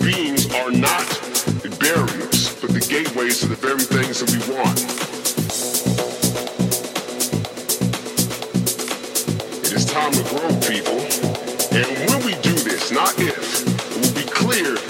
[0.00, 1.06] beings are not
[1.80, 4.78] barriers, but the gateways to the very things that we want.
[9.64, 11.00] It is time to grow, people.
[11.72, 14.89] And when we do this, not if, it will be clear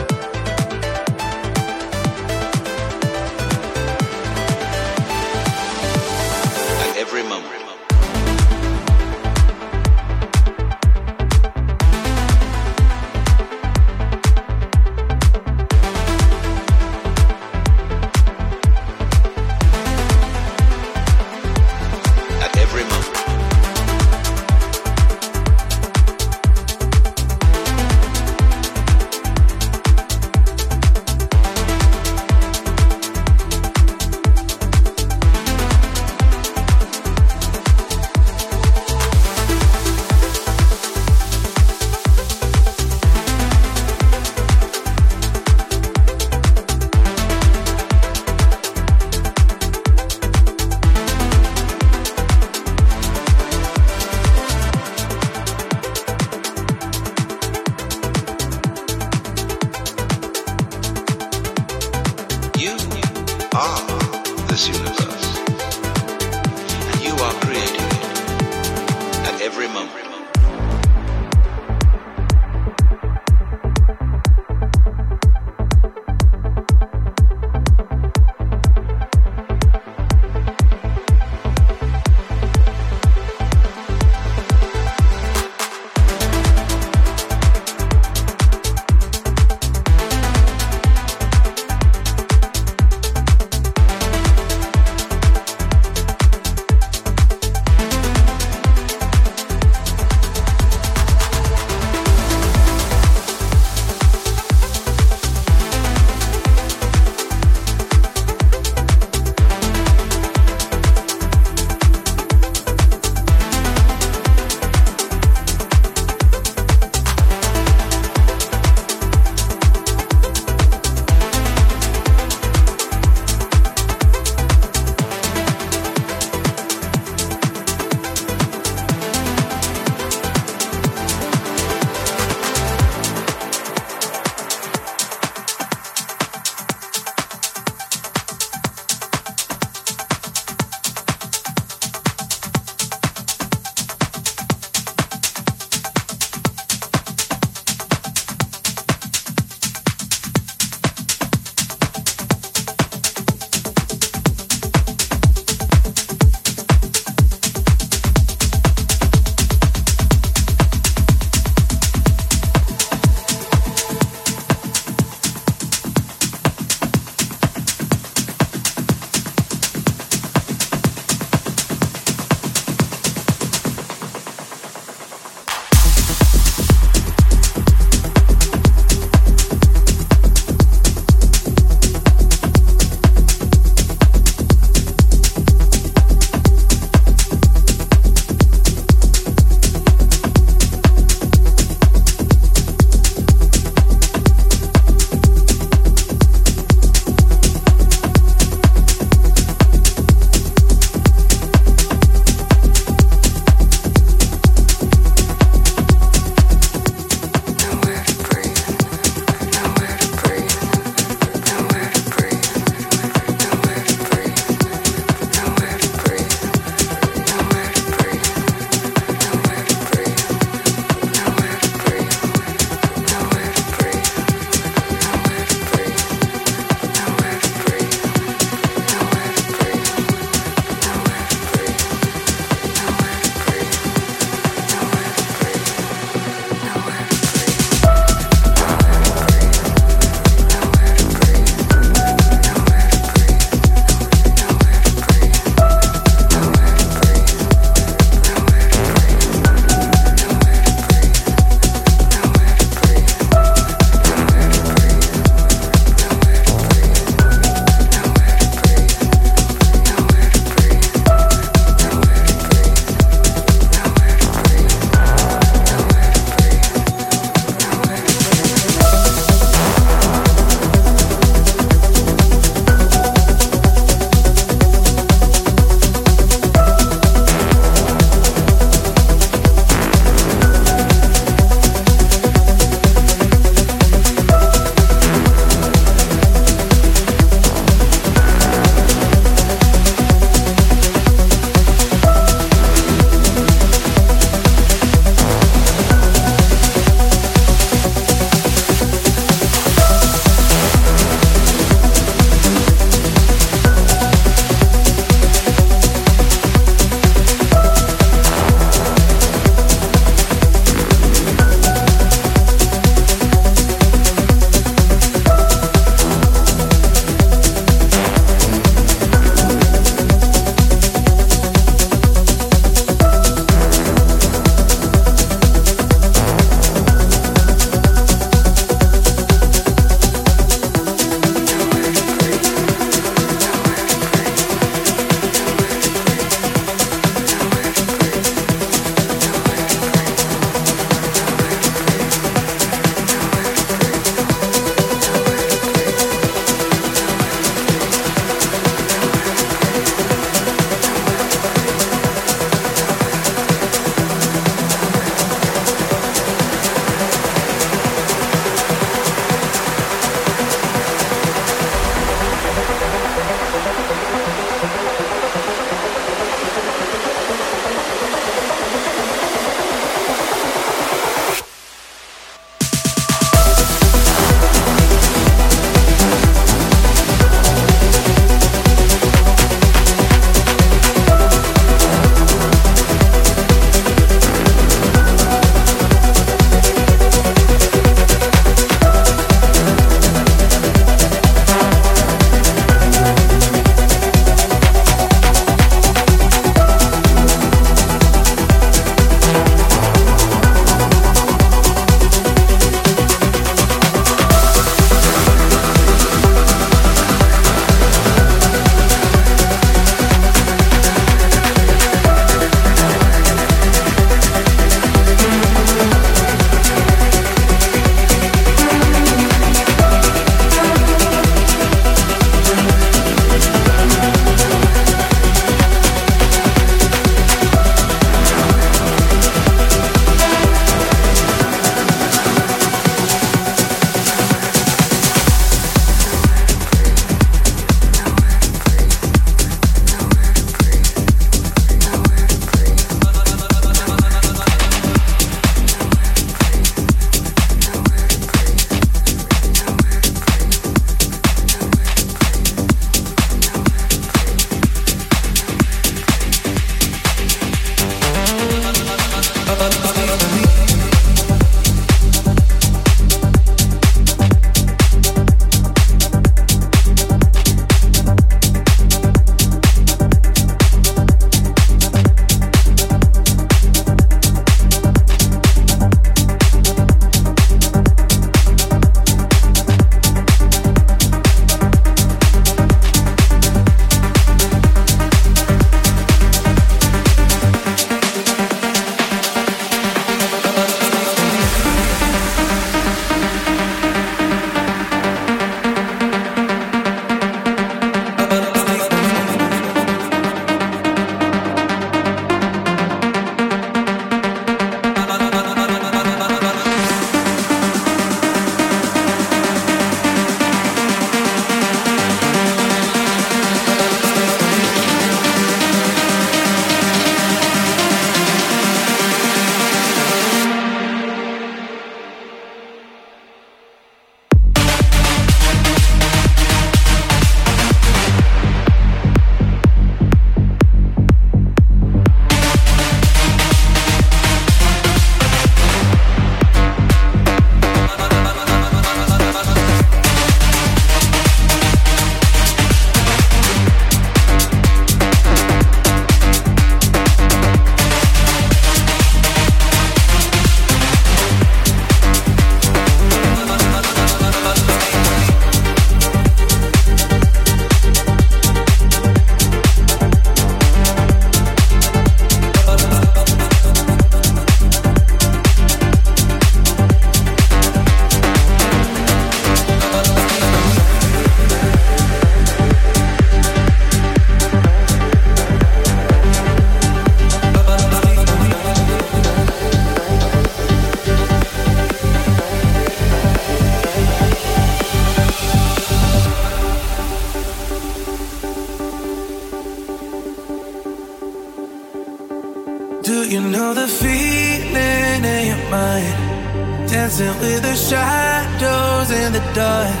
[597.04, 600.00] Dancing with the shadows in the dark.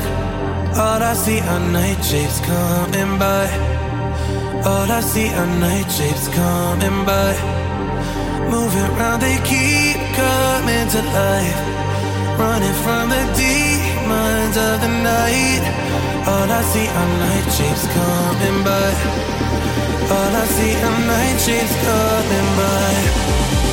[0.74, 3.44] All I see are night shapes coming by.
[4.64, 7.32] All I see are night shapes coming by.
[8.48, 11.60] Moving around, they keep coming to life.
[12.40, 15.64] Running from the demons of the night.
[16.24, 18.90] All I see are night shapes coming by.
[20.08, 23.63] All I see are night shapes coming by.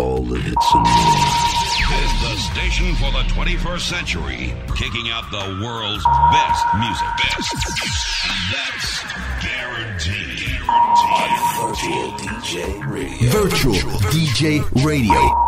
[0.00, 1.60] All the hits and more.
[2.00, 7.06] is the station for the 21st century, kicking out the world's best music.
[7.20, 7.52] Best.
[8.50, 9.04] That's
[9.44, 10.60] guaranteed.
[11.60, 13.30] Virtual DJ Radio.
[13.30, 15.39] Virtual DJ Radio.